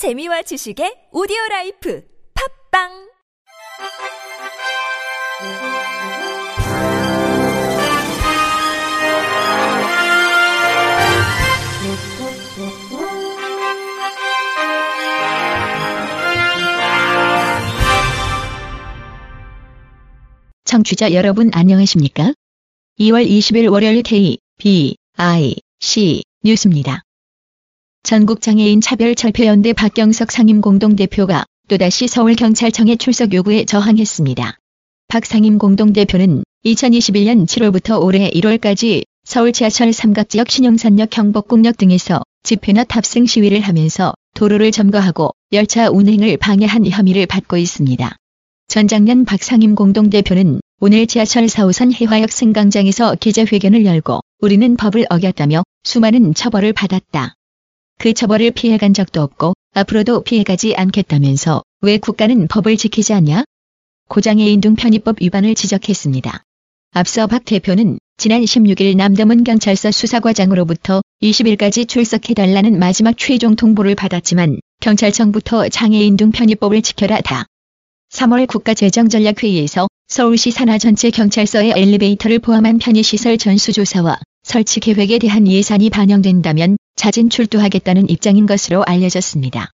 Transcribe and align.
재미와 0.00 0.40
지식의 0.40 1.12
오디오 1.12 1.36
라이프 1.50 2.02
팝빵 2.32 2.88
청취자 20.64 21.12
여러분 21.12 21.50
안녕하십니까? 21.52 22.32
2월 22.98 23.28
20일 23.28 23.70
월요일 23.70 24.02
K, 24.02 24.38
B, 24.56 24.96
I, 25.18 25.56
C 25.78 26.22
뉴스입니다. 26.42 27.02
전국장애인 28.02 28.80
차별철폐연대 28.80 29.72
박경석 29.74 30.32
상임 30.32 30.60
공동대표가 30.60 31.44
또다시 31.68 32.08
서울경찰청의 32.08 32.96
출석 32.96 33.34
요구에 33.34 33.64
저항했습니다. 33.64 34.56
박 35.08 35.26
상임 35.26 35.58
공동대표는 35.58 36.42
2021년 36.64 37.46
7월부터 37.46 38.02
올해 38.02 38.30
1월까지 38.30 39.04
서울 39.24 39.52
지하철 39.52 39.92
삼각지역 39.92 40.50
신용산역 40.50 41.10
경복궁역 41.10 41.76
등에서 41.76 42.22
집회나 42.42 42.84
탑승 42.84 43.26
시위를 43.26 43.60
하면서 43.60 44.14
도로를 44.34 44.72
점거하고 44.72 45.30
열차 45.52 45.90
운행을 45.90 46.38
방해한 46.38 46.86
혐의를 46.86 47.26
받고 47.26 47.58
있습니다. 47.58 48.16
전작년 48.66 49.24
박상임 49.24 49.74
공동대표는 49.74 50.60
오늘 50.80 51.06
지하철 51.06 51.46
4호선 51.46 51.92
해화역 51.92 52.32
승강장에서 52.32 53.16
기자회견을 53.16 53.84
열고 53.84 54.20
우리는 54.40 54.76
법을 54.76 55.06
어겼다며 55.10 55.62
수많은 55.84 56.34
처벌을 56.34 56.72
받았다. 56.72 57.34
그 58.00 58.14
처벌을 58.14 58.50
피해간 58.50 58.94
적도 58.94 59.20
없고 59.20 59.52
앞으로도 59.74 60.22
피해가지 60.22 60.74
않겠다면서 60.74 61.62
왜 61.82 61.98
국가는 61.98 62.48
법을 62.48 62.78
지키지 62.78 63.12
않냐? 63.12 63.44
고장애인 64.08 64.62
등 64.62 64.74
편의법 64.74 65.20
위반을 65.20 65.54
지적했습니다. 65.54 66.42
앞서 66.92 67.26
박 67.26 67.44
대표는 67.44 67.98
지난 68.16 68.40
16일 68.40 68.96
남대문 68.96 69.44
경찰서 69.44 69.90
수사과장으로부터 69.90 71.02
20일까지 71.22 71.86
출석해달라는 71.86 72.78
마지막 72.78 73.18
최종 73.18 73.54
통보를 73.54 73.94
받았지만 73.96 74.60
경찰청부터 74.80 75.68
장애인 75.68 76.16
등 76.16 76.30
편의법을 76.30 76.80
지켜라 76.80 77.20
다. 77.20 77.44
3월 78.14 78.46
국가재정전략회의에서 78.46 79.88
서울시 80.08 80.50
산하 80.50 80.78
전체 80.78 81.10
경찰서의 81.10 81.74
엘리베이터를 81.76 82.38
포함한 82.38 82.78
편의시설 82.78 83.36
전수조사와 83.36 84.18
설치 84.42 84.80
계획에 84.80 85.18
대한 85.18 85.46
예산이 85.46 85.90
반영된다면 85.90 86.78
자진 87.00 87.30
출두하겠다는 87.30 88.10
입장인 88.10 88.44
것으로 88.44 88.84
알려졌습니다. 88.84 89.70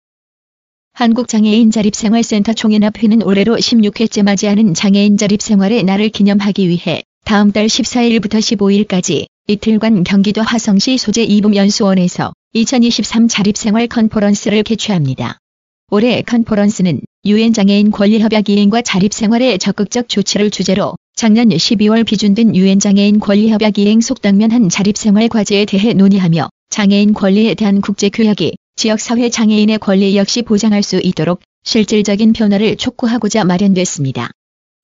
한국장애인 0.95 1.71
자립생활센터 1.71 2.55
총연합회는 2.55 3.23
올해로 3.23 3.57
16회째 3.57 4.23
맞이하는 4.23 4.73
장애인 4.73 5.19
자립생활의 5.19 5.83
날을 5.83 6.09
기념하기 6.09 6.67
위해 6.71 7.03
다음 7.27 7.53
달 7.53 7.67
14일부터 7.67 8.39
15일까지 8.39 9.27
이틀간 9.49 10.05
경기도 10.05 10.41
화성시 10.41 10.97
소재 10.97 11.23
이북연수원에서 11.23 12.33
2023 12.55 13.29
자립생활 13.29 13.87
컨퍼런스를 13.87 14.62
개최합니다. 14.62 15.37
올해 15.91 16.23
컨퍼런스는 16.23 17.03
유엔 17.27 17.53
장애인 17.53 17.91
권리협약 17.91 18.49
이행과 18.49 18.81
자립생활의 18.81 19.59
적극적 19.59 20.09
조치를 20.09 20.51
주제로 20.51 20.97
작년 21.15 21.51
12월 21.51 22.07
비준된 22.07 22.57
유엔 22.57 22.81
장애인 22.81 23.21
권리협약 23.21 23.77
이행 23.77 24.01
속당면한 24.01 24.71
자립생활 24.71 25.29
과제에 25.29 25.67
대해 25.67 25.93
논의하며 25.93 26.49
장애인 26.71 27.15
권리에 27.15 27.55
대한 27.55 27.81
국제교역이 27.81 28.55
지역사회 28.77 29.29
장애인의 29.29 29.79
권리 29.81 30.17
역시 30.17 30.43
보장할 30.43 30.85
수 30.85 31.01
있도록 31.03 31.41
실질적인 31.65 32.33
변화를 32.33 32.77
촉구하고자 32.77 33.45
마련됐습니다. 33.45 34.31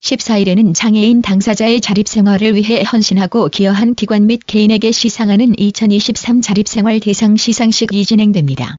14일에는 0.03 0.75
장애인 0.75 1.21
당사자의 1.21 1.81
자립생활을 1.81 2.55
위해 2.55 2.83
헌신하고 2.83 3.47
기여한 3.47 3.95
기관 3.95 4.27
및 4.27 4.41
개인에게 4.45 4.91
시상하는 4.91 5.57
2023 5.57 6.41
자립생활 6.41 6.99
대상 6.99 7.37
시상식이 7.37 8.05
진행됩니다. 8.05 8.75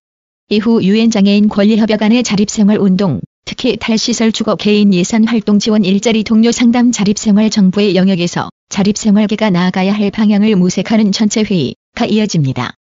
이후 0.50 0.82
유엔 0.84 1.10
장애인 1.10 1.48
권리협약안의 1.48 2.22
자립생활 2.22 2.78
운동, 2.78 3.20
특히 3.46 3.76
탈시설 3.78 4.32
주거 4.32 4.54
개인 4.54 4.92
예산 4.92 5.26
활동 5.26 5.58
지원 5.58 5.84
일자리 5.84 6.22
동료 6.24 6.52
상담 6.52 6.92
자립생활 6.92 7.50
정부의 7.50 7.96
영역에서 7.96 8.50
자립생활계가 8.68 9.50
나아가야 9.50 9.94
할 9.94 10.10
방향을 10.10 10.54
모색하는 10.56 11.10
전체 11.10 11.42
회의가 11.42 12.06
이어집니다. 12.06 12.77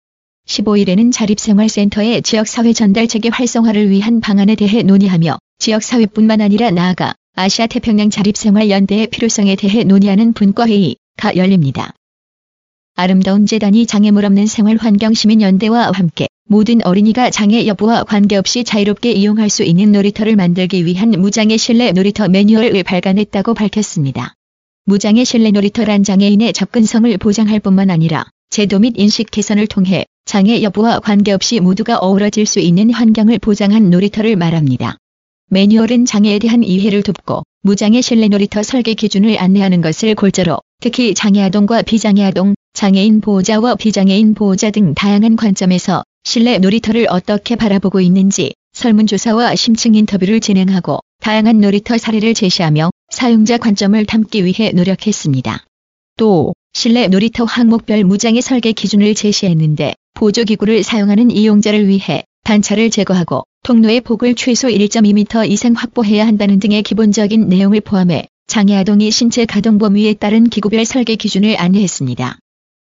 15일에는 0.47 1.12
자립생활센터의 1.12 2.22
지역사회 2.22 2.74
전달 2.74 3.08
체계 3.08 3.30
활성화를 3.30 3.90
위한 3.90 4.22
방안에 4.22 4.56
대해 4.56 4.81
논의하며 4.81 5.38
지역사회뿐만 5.59 6.41
아니라 6.41 6.72
나아가 6.72 7.13
아시아 7.35 7.68
태평양 7.68 8.09
자립생활연대의 8.09 9.07
필요성에 9.07 9.56
대해 9.56 9.84
논의하는 9.84 10.34
분과회의가 10.34 11.36
열립니다. 11.36 11.94
아름다운 12.96 13.46
재단이 13.46 13.86
장애물 13.86 14.25
없는 14.25 14.47
생활환경시민연대와 14.47 15.91
함께 15.94 16.28
모든 16.50 16.84
어린이가 16.84 17.30
장애 17.30 17.68
여부와 17.68 18.06
관계없이 18.06 18.63
자유롭게 18.63 19.12
이용할 19.12 19.50
수 19.50 19.63
있는 19.63 19.91
놀이터를 19.91 20.36
만들기 20.36 20.86
위한 20.86 21.12
무장애 21.12 21.57
실내 21.57 21.91
놀이터 21.91 22.28
매뉴얼을 22.30 22.84
발간했다고 22.84 23.53
밝혔습니다. 23.53 24.37
무장애 24.90 25.25
실내 25.25 25.52
놀이터란 25.52 26.06
장애인의 26.06 26.53
접근성을 26.53 27.18
보장할 27.18 27.59
뿐만 27.59 27.90
아니라 27.90 28.24
제도 28.50 28.80
및 28.80 28.94
인식 28.96 29.30
개선을 29.30 29.68
통해 29.68 30.06
장애 30.24 30.64
여부와 30.64 31.02
관계없이 31.02 31.59
모두가 31.59 31.98
어우러질 31.98 32.46
수 32.46 32.62
있는 32.62 32.92
환경을 32.92 33.40
보장한 33.40 33.90
놀이터를 33.90 34.38
말합니다. 34.38 34.96
매뉴얼은 35.50 36.06
장애에 36.06 36.40
대한 36.40 36.64
이해를 36.64 37.03
돕고 37.03 37.44
무장애 37.64 38.00
실내 38.00 38.30
놀이터 38.30 38.64
설계 38.64 38.94
기준을 38.94 39.38
안내하는 39.38 39.81
것을 39.81 40.16
골자로 40.16 40.59
특히 40.80 41.14
장애아동과 41.14 41.81
비장애아동, 41.81 42.56
장애인 42.72 43.19
보호자와 43.19 43.75
비장애인 43.75 44.36
보호자 44.36 44.72
등 44.72 44.94
다양한 44.94 45.36
관점에서 45.36 46.04
실내 46.24 46.59
놀이터를 46.59 47.08
어떻게 47.09 47.58
바라보고 47.58 48.00
있는지 48.00 48.54
설문조사와 48.72 49.54
심층 49.56 49.96
인터뷰를 49.96 50.40
진행하고 50.40 51.02
다양한 51.19 51.59
놀이터 51.59 51.98
사례를 51.98 52.34
제시하며 52.34 52.90
사용자 53.17 53.57
관점을 53.57 54.05
담기 54.05 54.45
위해 54.45 54.69
노력했습니다. 54.75 55.66
또 56.17 56.53
실내 56.73 57.07
놀이터 57.07 57.45
항목별 57.45 58.03
무장애 58.03 58.41
설계 58.41 58.73
기준을 58.73 59.16
제시했는데 59.16 59.95
보조기구를 60.13 60.83
사용하는 60.83 61.31
이용자를 61.31 61.88
위해 61.88 62.25
단차를 62.44 62.91
제거하고 62.91 63.41
통로의 63.63 64.01
폭을 64.01 64.35
최소 64.35 64.67
1.2m 64.67 65.50
이상 65.50 65.73
확보해야 65.73 66.27
한다는 66.27 66.59
등의 66.59 66.83
기본적인 66.83 67.50
내용을 67.50 67.81
포함해 67.81 68.27
장애아동이 68.45 69.09
신체 69.09 69.45
가동 69.45 69.79
범위에 69.79 70.13
따른 70.13 70.47
기구별 70.47 70.85
설계 70.85 71.16
기준을 71.16 71.59
안내했습니다. 71.59 72.38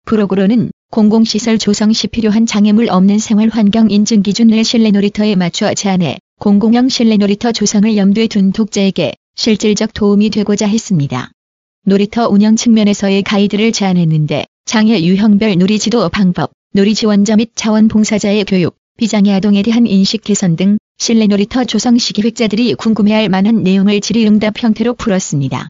프로그로는 0.06 0.72
공공시설 0.92 1.58
조성 1.58 1.92
시 1.92 2.08
필요한 2.08 2.46
장애물 2.46 2.88
없는 2.90 3.20
생활환경 3.20 3.92
인증 3.92 4.24
기준을 4.24 4.64
실내 4.64 4.92
놀이터에 4.92 5.36
맞춰 5.36 5.74
제안해 5.74 6.20
공공형 6.40 6.88
실내 6.88 7.18
놀이터 7.18 7.52
조성을 7.52 7.98
염두에 7.98 8.28
둔 8.28 8.54
독자에게 8.54 9.16
실질적 9.36 9.94
도움이 9.94 10.30
되고자 10.30 10.68
했습니다. 10.68 11.32
놀이터 11.86 12.28
운영 12.28 12.56
측면에서의 12.56 13.24
가이드를 13.24 13.72
제안했는데 13.72 14.46
장애 14.66 15.02
유형별 15.02 15.58
놀이지도 15.58 16.08
방법, 16.10 16.52
놀이지원자 16.74 17.38
및 17.38 17.52
자원봉사자의 17.56 18.46
교육, 18.46 18.78
비장애 18.98 19.34
아동에 19.34 19.64
대한 19.64 19.88
인식 19.88 20.24
개선 20.24 20.56
등 20.56 20.78
실내 20.98 21.26
놀이터 21.26 21.64
조성 21.64 21.98
시 21.98 22.14
기획자들이 22.14 22.76
궁금해할 22.76 23.30
만한 23.30 23.64
내용을 23.64 24.00
질의응답 24.02 24.62
형태로 24.62 24.94
풀었습니다. 24.94 25.68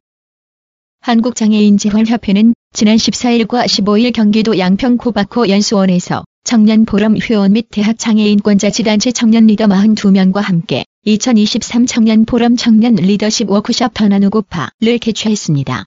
한국장애인재활협회는 0.99 2.53
지난 2.73 2.97
14일과 2.97 3.65
15일 3.65 4.13
경기도 4.13 4.59
양평 4.59 4.97
코바코 4.97 5.49
연수원에서 5.49 6.25
청년 6.43 6.85
보람 6.85 7.15
회원 7.17 7.53
및 7.53 7.67
대학 7.71 7.97
장애인권 7.97 8.69
자치단체 8.69 9.11
청년 9.11 9.47
리더 9.47 9.65
42명과 9.65 10.41
함께 10.41 10.83
2023 11.03 11.87
청년 11.87 12.25
보람 12.25 12.55
청년 12.55 12.93
리더십 12.93 13.49
워크숍 13.49 13.91
더 13.95 14.07
나누고파를 14.07 14.99
개최했습니다. 14.99 15.85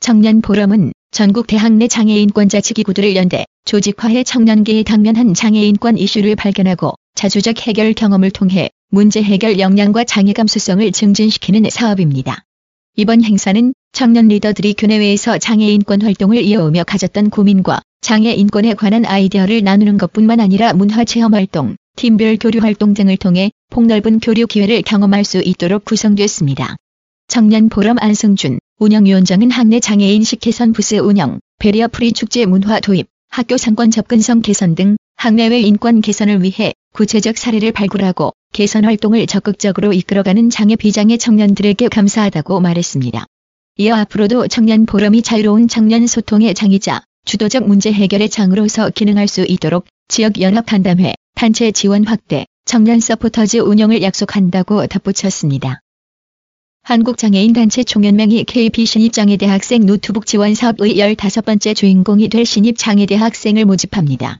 청년 0.00 0.40
보람은 0.40 0.92
전국 1.10 1.46
대학 1.46 1.74
내 1.74 1.86
장애인권자 1.86 2.62
지기구들을 2.62 3.14
연대 3.14 3.44
조직화해 3.66 4.24
청년계에 4.24 4.82
당면한 4.82 5.34
장애인권 5.34 5.98
이슈를 5.98 6.34
발견하고 6.34 6.94
자주적 7.14 7.60
해결 7.66 7.92
경험을 7.92 8.30
통해 8.30 8.70
문제 8.88 9.22
해결 9.22 9.58
역량과 9.58 10.04
장애 10.04 10.32
감수성을 10.32 10.90
증진시키는 10.92 11.68
사업입니다. 11.68 12.42
이번 12.96 13.22
행사는 13.22 13.74
청년 13.92 14.28
리더들이 14.28 14.72
교내외에서 14.72 15.36
장애인권 15.36 16.00
활동을 16.00 16.42
이어오며 16.42 16.84
가졌던 16.84 17.28
고민과 17.28 17.82
장애인권에 18.00 18.72
관한 18.72 19.04
아이디어를 19.04 19.62
나누는 19.62 19.98
것뿐만 19.98 20.40
아니라 20.40 20.72
문화 20.72 21.04
체험 21.04 21.34
활동, 21.34 21.76
팀별 21.96 22.36
교류 22.38 22.58
활동 22.60 22.92
등을 22.92 23.16
통해 23.16 23.50
폭넓은 23.70 24.18
교류 24.18 24.46
기회를 24.46 24.82
경험할 24.82 25.24
수 25.24 25.40
있도록 25.40 25.84
구성됐습니다. 25.84 26.76
청년 27.28 27.68
보람 27.68 27.96
안승준, 28.00 28.58
운영위원장은 28.78 29.50
학내 29.50 29.80
장애인식 29.80 30.40
개선 30.40 30.72
부스 30.72 30.96
운영, 30.96 31.38
배리어 31.58 31.88
프리 31.88 32.12
축제 32.12 32.46
문화 32.46 32.80
도입, 32.80 33.06
학교 33.28 33.56
상권 33.56 33.90
접근성 33.90 34.42
개선 34.42 34.74
등 34.74 34.96
학내외 35.16 35.60
인권 35.60 36.00
개선을 36.00 36.42
위해 36.42 36.72
구체적 36.92 37.38
사례를 37.38 37.72
발굴하고 37.72 38.32
개선 38.52 38.84
활동을 38.84 39.26
적극적으로 39.26 39.92
이끌어가는 39.92 40.50
장애 40.50 40.76
비장애 40.76 41.16
청년들에게 41.16 41.88
감사하다고 41.88 42.60
말했습니다. 42.60 43.24
이어 43.78 43.94
앞으로도 43.94 44.48
청년 44.48 44.84
포럼이 44.86 45.22
자유로운 45.22 45.68
청년 45.68 46.06
소통의 46.06 46.54
장이자 46.54 47.02
주도적 47.24 47.66
문제 47.66 47.92
해결의 47.92 48.28
장으로서 48.28 48.90
기능할 48.90 49.28
수 49.28 49.44
있도록 49.48 49.86
지역 50.08 50.40
연합 50.40 50.66
간담회, 50.66 51.14
단체 51.34 51.72
지원 51.72 52.06
확대, 52.06 52.46
청년 52.64 53.00
서포터즈 53.00 53.58
운영을 53.58 54.02
약속한다고 54.02 54.86
덧붙였습니다. 54.86 55.80
한국장애인단체 56.84 57.82
총연맹이 57.82 58.44
KB 58.44 58.86
신입 58.86 59.12
장애 59.12 59.44
대학생 59.46 59.84
노트북 59.84 60.26
지원 60.26 60.54
사업의 60.54 60.96
15번째 60.96 61.74
주인공이 61.74 62.28
될 62.28 62.44
신입 62.46 62.78
장애 62.78 63.16
대학생을 63.16 63.64
모집합니다. 63.64 64.38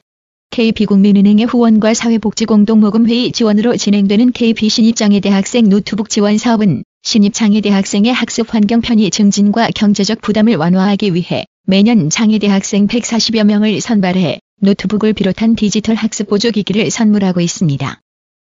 KB국민은행의 0.51 1.47
후원과 1.47 1.95
사회복지공동모금회의 1.95 3.33
지원으로 3.33 3.77
진행되는 3.77 4.31
KB 4.31 4.69
신입 4.69 4.97
장애 4.97 5.31
대학생 5.31 5.69
노트북 5.69 6.09
지원 6.09 6.39
사업은 6.39 6.85
신입 7.03 7.34
장애 7.34 7.71
대학생의 7.71 8.13
학습 8.13 8.55
환경 8.55 8.81
편의 8.81 9.11
증진과 9.11 9.71
경제적 9.75 10.21
부담을 10.21 10.55
완화하기 10.55 11.13
위해 11.15 11.45
매년 11.67 12.09
장애 12.09 12.47
대학생 12.47 12.87
140여 12.87 13.45
명을 13.45 13.81
선발해 13.81 14.39
노트북을 14.65 15.13
비롯한 15.13 15.57
디지털 15.57 15.95
학습 15.95 16.29
보조기기를 16.29 16.91
선물하고 16.91 17.41
있습니다. 17.41 18.01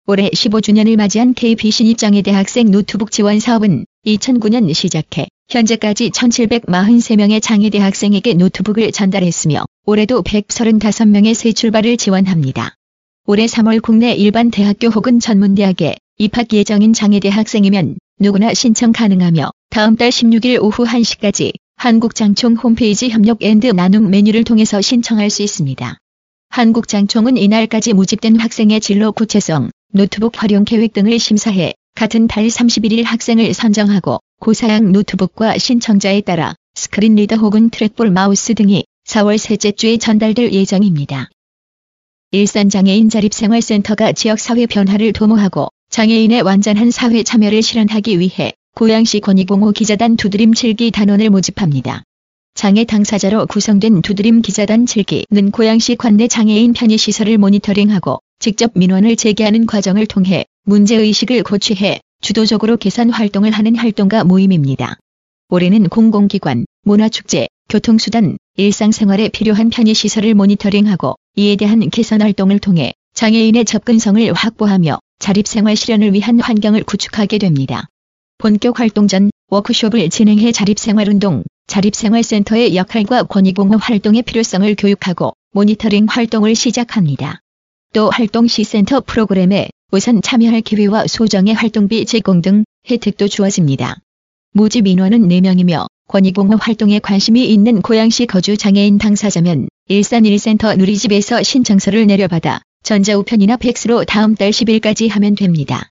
올해 0.06 0.30
15주년을 0.30 0.98
맞이한 0.98 1.33
KB 1.33 1.71
신입장애 1.71 2.21
대학생 2.24 2.69
노트북 2.71 3.12
지원 3.12 3.39
사업은 3.39 3.86
2009년 4.06 4.74
시작해 4.74 5.27
현재까지 5.50 6.10
1743명의 6.10 7.42
장애 7.42 7.69
대학생에게 7.69 8.33
노트북을 8.33 8.92
전달했으며 8.92 9.66
올해도 9.86 10.24
135명의 10.24 11.33
새 11.33 11.54
출발을 11.54 11.95
지원합니다. 11.98 12.75
올해 13.25 13.45
3월 13.45 13.81
국내 13.81 14.13
일반 14.13 14.51
대학교 14.51 14.88
혹은 14.89 15.19
전문대학에 15.19 15.95
입학 16.18 16.51
예정인 16.51 16.92
장애 16.94 17.19
대학생이면 17.19 17.98
누구나 18.19 18.54
신청 18.54 18.92
가능하며 18.92 19.51
다음 19.69 19.95
달 19.95 20.10
16일 20.10 20.62
오후 20.62 20.83
1시까지 20.83 21.54
한국장총 21.77 22.56
홈페이지 22.56 23.07
협력 23.10 23.42
and 23.42 23.68
나눔 23.68 24.10
메뉴를 24.10 24.44
통해서 24.44 24.81
신청할 24.81 25.30
수 25.30 25.44
있습니다. 25.44 25.98
한국장총은 26.60 27.38
이날까지 27.38 27.94
모집된 27.94 28.38
학생의 28.38 28.82
진로 28.82 29.14
구체성, 29.14 29.72
노트북 29.94 30.44
활용 30.44 30.66
계획 30.66 30.92
등을 30.92 31.18
심사해 31.18 31.74
같은 31.96 32.28
달 32.28 32.48
31일 32.48 33.06
학생을 33.06 33.54
선정하고 33.54 34.20
고사양 34.42 34.92
노트북과 34.92 35.58
신청자에 35.58 36.20
따라 36.20 36.56
스크린 36.76 37.16
리더 37.16 37.38
혹은 37.38 37.70
트랙볼 37.70 38.12
마우스 38.12 38.56
등이 38.56 38.84
4월 39.08 39.38
셋째 39.38 39.72
주에 39.72 39.96
전달될 39.96 40.52
예정입니다. 40.52 41.30
일산 42.32 42.70
장애인 42.70 43.08
자립생활센터가 43.08 44.12
지역사회 44.12 44.66
변화를 44.66 45.14
도모하고 45.14 45.70
장애인의 45.90 46.42
완전한 46.42 46.92
사회 46.92 47.24
참여를 47.24 47.62
실현하기 47.62 48.20
위해 48.20 48.52
고양시 48.76 49.22
권익옹호 49.22 49.72
기자단 49.72 50.18
두드림 50.18 50.52
7기 50.52 50.92
단원을 50.92 51.30
모집합니다. 51.30 52.04
장애 52.60 52.84
당사자로 52.84 53.46
구성된 53.46 54.02
두드림 54.02 54.42
기자단 54.42 54.84
7기는 54.84 55.50
고양시 55.50 55.96
관내 55.96 56.28
장애인 56.28 56.74
편의시설을 56.74 57.38
모니터링하고 57.38 58.20
직접 58.38 58.74
민원을 58.76 59.16
제기하는 59.16 59.66
과정을 59.66 60.06
통해 60.08 60.44
문제의식을 60.66 61.44
고취해 61.44 62.02
주도적으로 62.20 62.76
개선 62.76 63.12
활동을 63.12 63.52
하는 63.52 63.78
활동가 63.78 64.26
모임입니다. 64.26 64.98
올해는 65.48 65.88
공공기관, 65.88 66.66
문화축제, 66.84 67.48
교통수단, 67.70 68.38
일상생활에 68.58 69.30
필요한 69.30 69.70
편의시설을 69.70 70.34
모니터링하고 70.34 71.16
이에 71.38 71.56
대한 71.56 71.90
개선 71.90 72.22
활동을 72.22 72.60
통해 72.60 72.92
장애인의 73.14 73.64
접근성을 73.64 74.34
확보하며 74.34 75.00
자립생활 75.20 75.78
실현을 75.78 76.12
위한 76.12 76.42
환경을 76.42 76.84
구축하게 76.84 77.38
됩니다. 77.38 77.88
본격 78.38 78.82
활동 78.82 79.08
전 79.08 79.32
워크숍을 79.48 80.10
진행해 80.10 80.52
자립생활 80.52 81.08
운동, 81.08 81.46
자립생활센터의 81.69 82.75
역할과 82.75 83.24
권익옹호 83.24 83.78
활동의 83.77 84.24
필요성을 84.24 84.75
교육하고 84.75 85.33
모니터링 85.51 86.07
활동을 86.10 86.56
시작합니다. 86.56 87.39
또 87.94 88.10
활동 88.10 88.48
시 88.48 88.63
센터 88.63 89.00
프로그램에 89.00 89.69
우선 89.92 90.21
참여할 90.21 90.62
기회와 90.62 91.06
소정의 91.07 91.54
활동비 91.54 92.06
제공 92.06 92.42
등 92.42 92.66
혜택도 92.89 93.27
주어집니다. 93.27 93.98
모집 94.54 94.88
인원은 94.88 95.27
4명이며 95.27 95.86
권익옹호 96.08 96.56
활동에 96.56 96.98
관심이 96.98 97.45
있는 97.45 97.83
고양시 97.83 98.25
거주 98.25 98.57
장애인 98.57 98.98
당사자면 98.98 99.69
일산 99.88 100.24
IL센터 100.24 100.76
누리집에서 100.75 101.44
신청서를 101.44 102.07
내려받아 102.07 102.62
전자우편이나 102.81 103.57
팩스로 103.57 104.06
다음 104.06 104.33
달 104.33 104.50
10일까지 104.50 105.10
하면 105.12 105.36
됩니다. 105.36 105.89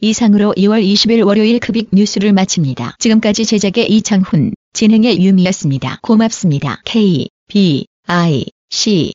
이상으로 0.00 0.54
2월 0.56 0.82
20일 0.82 1.26
월요일 1.26 1.58
급익 1.58 1.88
뉴스를 1.92 2.32
마칩니다. 2.32 2.94
지금까지 2.98 3.44
제작의 3.44 3.90
이창훈, 3.90 4.52
진행의 4.78 5.20
유미였습니다. 5.20 5.98
고맙습니다. 6.02 6.80
K, 6.84 7.28
B, 7.48 7.86
I, 8.06 8.44
C 8.70 9.12